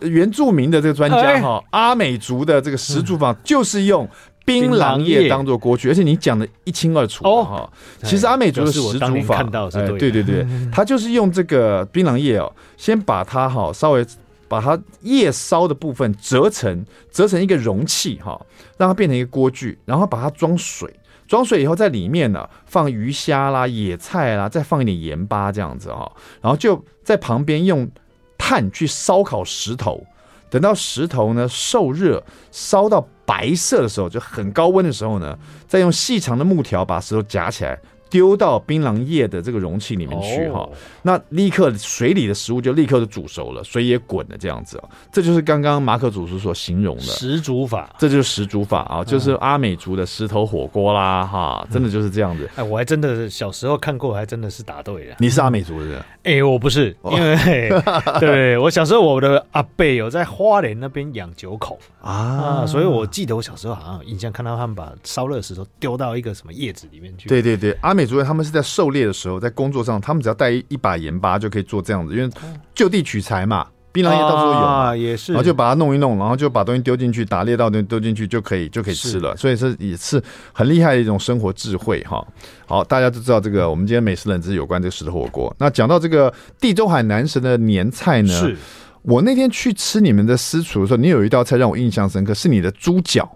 [0.00, 1.62] 原住民的这个专家哈。
[1.70, 4.08] 阿美族的这个石竹坊就是用
[4.44, 7.70] 槟榔叶当做锅具，而且你讲的一清二楚哈。
[8.02, 14.04] 其实阿美族的石竹法，看到是对对对，他就是用这个槟榔叶哦，先把它哈稍微
[14.48, 18.40] 把它叶烧的部分折成折成一个容器哈，
[18.76, 20.92] 让它变成一个锅具，然后把它装水，
[21.26, 26.10] 装水以后在里面呢放鱼虾啦、野菜啦，再放一点盐巴这样子哈，
[26.40, 27.90] 然后就在旁边用
[28.38, 30.04] 炭去烧烤石头，
[30.50, 35.36] 等到石头呢受热烧到白色的时候，就很高温的时候呢，
[35.66, 37.78] 再用细长的木条把石头夹起来。
[38.08, 40.68] 丢到槟榔叶的这个容器里面去哈，
[41.02, 52.48] 那立刻水里的食物就立刻就煮熟了，水也滚了这样子啊，这就是刚刚马可主厨所形容的石煮法，这就是石煮法啊，就是阿美族的石头火锅啦哈，真的就是这样子。
[52.54, 55.16] 哎，我还真的小时候看过，还真的是答对了。
[55.18, 56.04] 你是阿美族的人？
[56.22, 57.70] 哎，我不是，因为
[58.20, 67.28] 对我小时候我的阿贝有在花莲那边养九口啊，所以我记得我小时候好像有印象看到他们把烧热石头丢到一个什么叶子里面去。
[67.28, 67.95] 对对对，阿。
[67.96, 72.30] 美族人他们是在狩猎的时候，在工作上，他们只要带一把盐巴就可以做这样子，因为
[72.74, 82.22] 就地取材嘛，槟榔叶到处都有啊，也是，然后就把它弄一弄，然后就把东西丢进去，打猎到东西丢进去就可以就可以吃了，所以这也是很厉害的一种生活智慧哈。
[82.66, 85.54] 好，大家都知道这个，我们今天美食冷知识有关这个石头火锅。
[85.58, 88.54] 那讲到这个地中海男神的年菜呢，是
[89.02, 93.26] 我那天去吃你们的私厨的时候，你有一道菜让我印象深刻，是你的猪脚。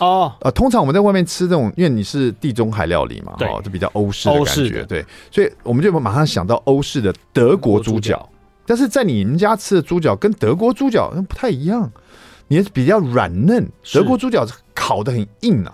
[0.00, 8.28] 哦，呃，通常我们在外面吃这种，因为你是地中海料理嘛，哦，就比较欧式的感觉，对，所以我们就马上想到欧式的德国猪脚。
[8.66, 11.90] 但是在你们家吃的猪脚跟德国猪脚不太一样，
[12.48, 15.72] 你是比较软嫩，德国猪脚烤的很硬啊。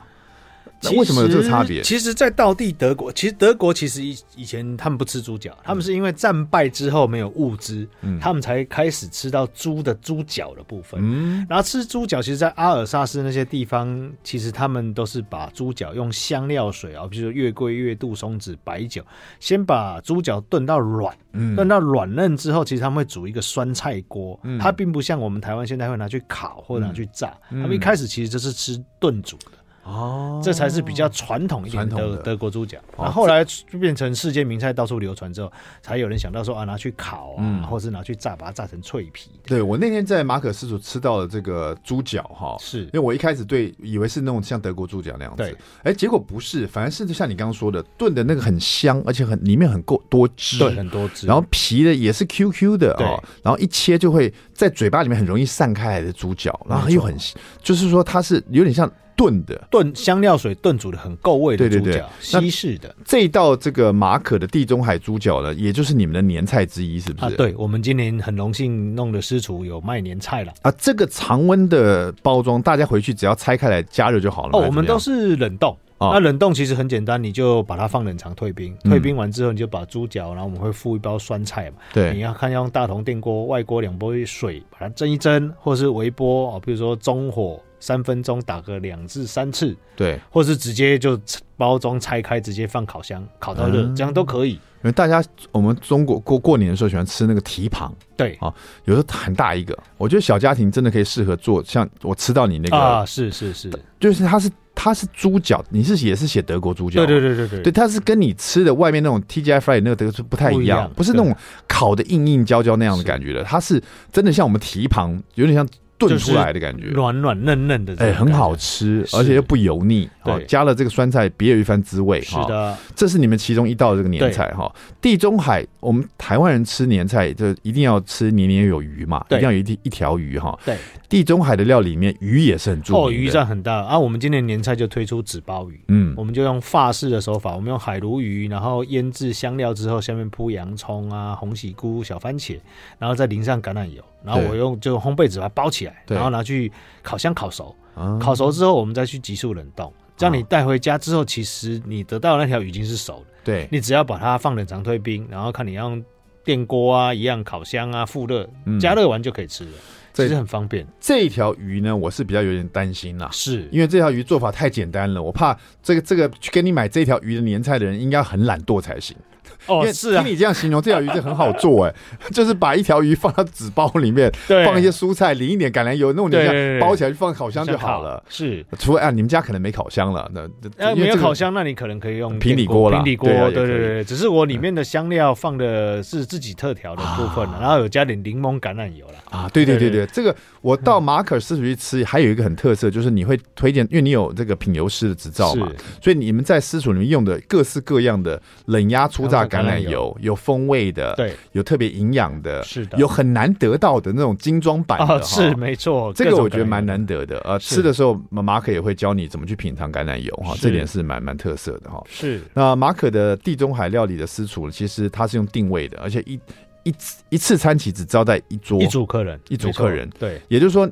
[0.82, 1.82] 那为什么有这个差别？
[1.82, 10.98] 其实，在道地德国，其实德国其实以以前他们不吃猪脚，他们是因为战败之后没有物资，嗯、他们才开始吃到猪的猪脚的部分。
[11.02, 19.04] 嗯，然后吃猪脚，其实，在阿尔萨斯那些地方，其实他们都是把猪脚用香料水啊，比如说月桂、月杜、松子、白酒，
[19.38, 24.38] 先把猪脚炖到软，嗯，炖到软嫩之后，其实他们会煮一个酸菜锅。
[24.44, 29.59] 嗯，它并不像我们台湾现在会拿去烤或者拿去炸，嗯、他们一开始其实就是吃炖煮的。
[29.90, 32.78] 哦，这才是比较传统一点的德德国猪脚。
[32.96, 39.30] 那后来就变成世界名菜，到处流传之后，才有人想到说啊，拿去烤啊，或者是拿去炸，把它炸成脆皮。
[39.44, 42.82] 对，我那天在马可私厨吃到了这个猪脚哈，是。
[42.84, 57.16] 因为我一开始对以为是那种像德国猪脚那样子，哎，结果不是，反而是就像你刚刚说的，炖的那个很香，而且很里面很够多汁，对，很多汁，然后皮的也是 Q Q 的啊，然后一切就会在嘴巴里面很容易散开来的猪脚，然后又很，
[57.62, 58.90] 就是说它是有点像。
[59.20, 67.26] 炖的炖香料水炖煮的很够味的猪脚，西式的这一道这个马可的地中海猪脚呢，也就是你们的年菜之一，是不是？
[67.26, 70.70] 啊，对，我们今年很荣幸弄的私厨有卖年菜了啊。
[70.78, 74.58] 这个常温的包装，大家回去只要拆开来加热就好了。
[74.58, 75.76] 哦，我们都是冷冻。
[75.98, 81.76] 那冷冻其实很简单，你就把它放冷藏退冰，退冰完之后你就把猪脚，然后我们会附一包酸菜嘛。
[81.92, 87.60] 对，你要看要用大铜电锅，外锅两杯水把它蒸一蒸，或者是微波啊，比如说中火。
[87.80, 91.18] 三分钟打个两至三次，对，或是直接就
[91.56, 94.52] 包装拆开，直接放烤箱烤到热，嗯、这样都可以。
[94.82, 98.34] 因为大家我们中国过过年的时候喜欢吃那个蹄膀，对。
[98.40, 98.52] 啊，
[98.84, 101.62] 有时候很大一个，我觉得小家庭真的可以适合做。
[101.64, 111.36] 像我吃到你那个啊，是是是，就是它是它是猪脚，你是也是写德国猪脚，对对对对对，对它是跟你吃的外面那种 TGI Friday 那个德国是不太一样，不，一样不是那种
[111.68, 115.66] 烤的硬硬焦焦那样的感觉的，它是真的像我们蹄膀，有点像。
[116.00, 120.08] 炖出来的感觉，软软嫩嫩的，哎，很好吃，而且又不油腻。
[120.24, 122.20] 对，加了这个酸菜，别有一番滋味。
[122.22, 124.70] 是的，这是你们其中一道这个年菜哈。
[125.00, 130.58] 地中海，我们台湾人吃年菜就一定要吃年年有余嘛，一定要有一一条鱼哈。
[130.64, 130.76] 对，
[131.08, 133.06] 地中海的料里面鱼也是很重要。
[133.06, 133.98] 哦，鱼占很大啊。
[133.98, 142.58] 我们今年年菜就推出纸包鱼，嗯，我们就用法式的手法，我们用海鲈鱼，然后腌制香料之后，下面铺洋葱啊、红喜菇、小番茄，
[142.98, 144.02] 然后再淋上橄榄油。
[144.24, 146.70] 然后我用就用烘焙纸把它包起来，然后拿去
[147.02, 147.74] 烤箱烤熟。
[148.18, 149.92] 烤熟之后，我们再去急速冷冻。
[150.16, 153.26] 这样你带回家之后，其实你得到的那条鱼已经是熟的。
[153.42, 156.04] 对，你只要把它放冷藏退冰，然后看你要用
[156.44, 159.70] 电锅啊，一样烤箱啊，复热加热完就可以吃了。
[160.12, 160.86] 其实很方便。
[160.98, 169.16] 这一条鱼呢，我是比较有点担心啦，是因为这条鱼做法太简单了，我怕这个这个去跟你买这条鱼的年菜的人应该很懒惰才行。
[169.66, 171.94] 哦，是啊，听你这样形容，这条鱼就很好做哎，
[172.32, 174.30] 就是把一条鱼放到纸包里面，
[174.64, 178.22] 放一些蔬菜，淋一点橄榄油，弄点像包起来就放烤箱就好了。
[178.28, 180.30] 是，除非啊，你们家可能没烤箱了，
[180.76, 182.96] 那没有烤箱，那你可能可以用平底锅了。
[182.96, 189.14] 平底锅，对对对，只是我里面的香料放的是自己特调的部分，然后有加点柠檬橄榄油了。
[189.30, 195.68] 啊，对对对对，这个我到马可私厨去吃，还有一个很特色，就是你会推荐，因为你有这个品油师的执照嘛，
[196.00, 199.40] 所以你们在私厨里面用的各式各样的冷压粗榨。
[199.40, 207.38] 榨橄榄油，有风味的，对，有特别营养的，是的，有很难得到的那种精装版的，是没错，这个我觉得蛮难得的。
[207.38, 212.04] 呃，吃的时候马可也会教你怎么去品尝橄榄油哈，这点是蛮蛮特色的哈。
[212.10, 216.38] 是，那马可的地中海料理的私厨，其实它是用定位的，而且一
[216.84, 216.94] 一
[217.30, 220.90] 一次餐期只招待一桌一组客人，一组客人，对，也就是说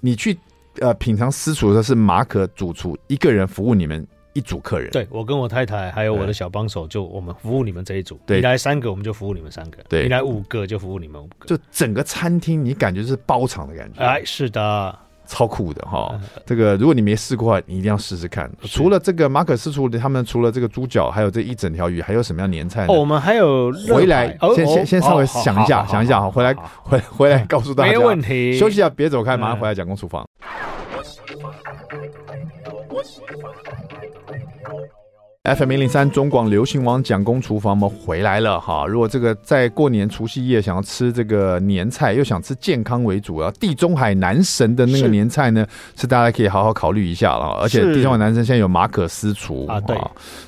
[0.00, 0.38] 你去。
[0.80, 4.88] 呃，品尝私厨的是马可主厨一个人服务你们一组客人。
[4.92, 8.18] 对，我跟我太太还有我的小帮手，就我们服务你们这一组。
[8.24, 9.82] 对，你来三个，我们就服务你们三个。
[9.88, 11.48] 对，你来五个就服务你们五个。
[11.48, 14.00] 就整个餐厅，你感觉是包场的感觉。
[14.00, 14.96] 哎，是的。
[15.30, 16.12] 超酷的哈！
[16.44, 18.50] 这个如果你没试过你一定要试试看。
[18.64, 22.88] 除了这个马可私厨，他们除了这个猪脚，还有这一整条鱼，还有什么样年菜呢？
[22.92, 26.52] 哦，我们还有回来先先先稍微想一下，想一下哈，回来
[26.82, 27.90] 回回来告诉大家。
[27.92, 30.26] 没问题，休息一下，别走开，马上回来讲工厨房。
[35.44, 38.84] FM 一零三中广流行王蒋公厨房，我们回来了哈。
[38.86, 45.66] 如果这个在过年除夕夜想要吃这个年菜，又想吃健康为主啊，地中海男神的那个年菜呢，
[45.96, 47.58] 是，是大家可以好好考虑一下了。
[47.62, 49.98] 而且地中海男神现在有马可私厨啊，对，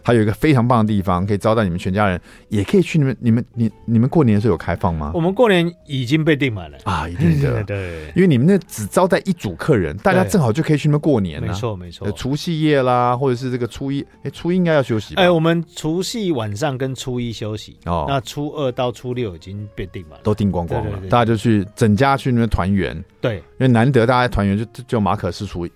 [0.04, 2.20] 他有一个非常棒的地方，可以招待你们全家人，
[2.50, 5.10] 也可以去你们你们你你们过年的时候有开放吗？
[5.14, 6.76] 我们过年已经被订满了。
[6.84, 11.46] 啊，一定的， 对，因为你们那只招待一组客人，大家正好就可以去那边过年了。
[11.46, 15.22] 没错没错，除夕夜啦，或者是这个初一，哎，初一应该要休息吧？
[15.22, 15.64] 哎，我们。
[15.74, 20.98] 除夕晚上跟初一休息哦，那初二到初六已经被定完了，都订光光了。
[21.08, 23.02] 大家就去整家去那边团圆。
[23.22, 25.66] 对，因为难得大家团圆，就就马可私厨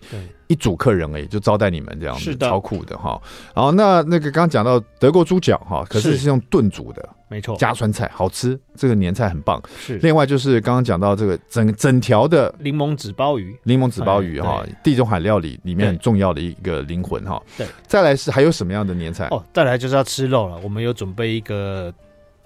[0.49, 3.21] 一组客人而已，就招待你们这样子，是的，超酷的哈。
[3.55, 9.61] 然后那那个刚刚讲到德国猪脚哈，可是是用炖煮的，没错，加酸菜好吃，这个年菜很棒。
[9.79, 17.43] 是，另外就是刚刚讲到这个整整条的柠檬纸鲍鱼，柠檬纸鲍鱼哈，地中海料理里面很重要的一个灵魂哈。
[17.57, 19.27] 对，再来是还有什么样的年菜？
[19.31, 21.93] 哦，再来就是要吃肉了，我们有准备一个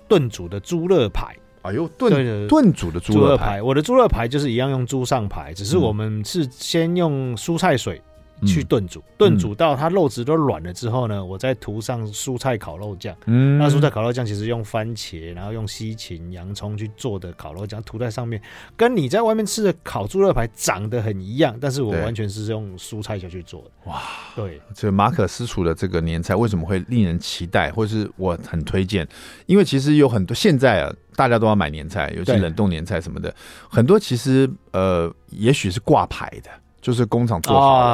[0.08, 1.34] 炖煮的猪肋排。
[1.62, 8.00] 哎呦，炖炖煮的猪肋排，我的猪肋排就是一样用猪上排，只是我们是先用蔬菜水
[8.46, 13.14] 去炖煮，炖煮到它肉质都软了之后呢，我再涂上蔬菜烤肉酱。
[13.26, 18.40] 嗯，那蔬菜烤肉酱其实用番茄，然后用西芹、洋葱去做的烤肉酱，涂在上面，
[18.74, 23.60] 跟你在外面吃的烤猪肋排长得很一样，但是我完全是用蔬菜下去做。
[23.60, 23.90] 的。
[23.90, 24.00] 哇，
[24.34, 29.06] 对，这个马可私厨的这个年菜为什么会令人期待，或是我很推荐？
[29.44, 30.90] 因为其实有很多现在啊。
[31.20, 33.34] 大家都要买年菜，尤其冷冻年菜什么的，
[33.68, 36.48] 很多其实呃，也许是挂牌的，
[36.80, 37.86] 就是工厂做好了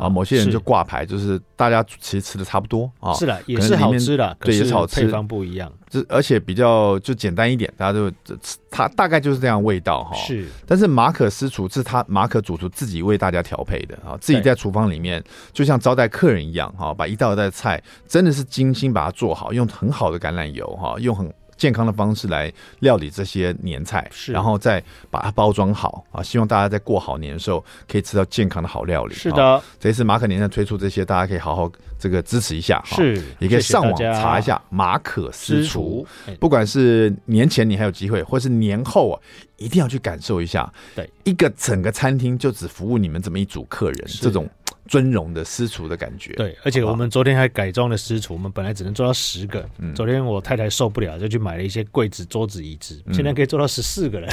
[0.00, 0.08] 啊。
[0.08, 3.14] 某些人就挂牌，就是大家其实吃的差不多啊。
[3.14, 5.72] 是的，也是好吃的，对，也是好吃，配方不一样。
[5.88, 8.10] 这而且比较就简单一点，大家都
[8.40, 10.16] 吃，它大概就是这样味道哈。
[10.16, 15.22] 是，但是马可私厨是他马可主厨自己为大家调配的啊，自己在厨房里面
[15.52, 21.32] 就像招待客人一样哈，把一道一道菜真的是精心把它做好，用很好的橄榄油哈，用很。
[21.62, 24.82] 健康的方式来料理这些年菜，是，然后再
[25.12, 26.20] 把它包装好啊！
[26.20, 29.14] 希望大家在过好年的时候可以吃到健康的好料理。
[29.14, 32.82] 是的，这一次马可年菜推出这些，大家可以好好这个支持一下。
[32.84, 36.04] 是，也可以上网查一下马可私厨。
[36.40, 39.20] 不管是年前你还有机会，或是年后啊，
[39.56, 40.68] 一定要去感受一下。
[40.96, 44.50] 对，一个整个餐厅就只服务你们这么一组客人，这种。
[44.92, 54.28] 尊荣的私厨的感觉，对，而且我们昨天还改装了私厨，我们本来只能做到十个，嗯，昨天我太太受不了，就去买了一些柜子、桌子、椅子，现在可以做到十四个人，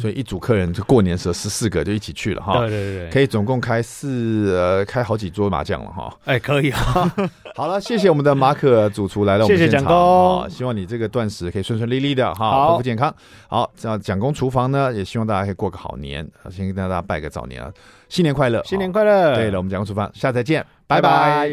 [0.00, 7.12] 所以一组客人就过年的时候十四个就一起去了哈，对对对，可以总共开四呃开好几桌麻将了哈，哎，可以啊，
[7.56, 13.12] 好了，谢谢我们的马可主厨来到我们现场，谢谢蒋公，希望你这个断食可以顺顺利利的哈，恢复健康，
[13.48, 17.72] 好，这样蒋公厨房呢，也希望大家可以过个好年，先跟大家拜个早年啊。
[18.10, 18.62] 新年快乐！
[18.64, 19.34] 新年快乐！
[19.34, 21.08] 对了，我们讲个出发，下次再见，拜拜。
[21.08, 21.50] 拜拜。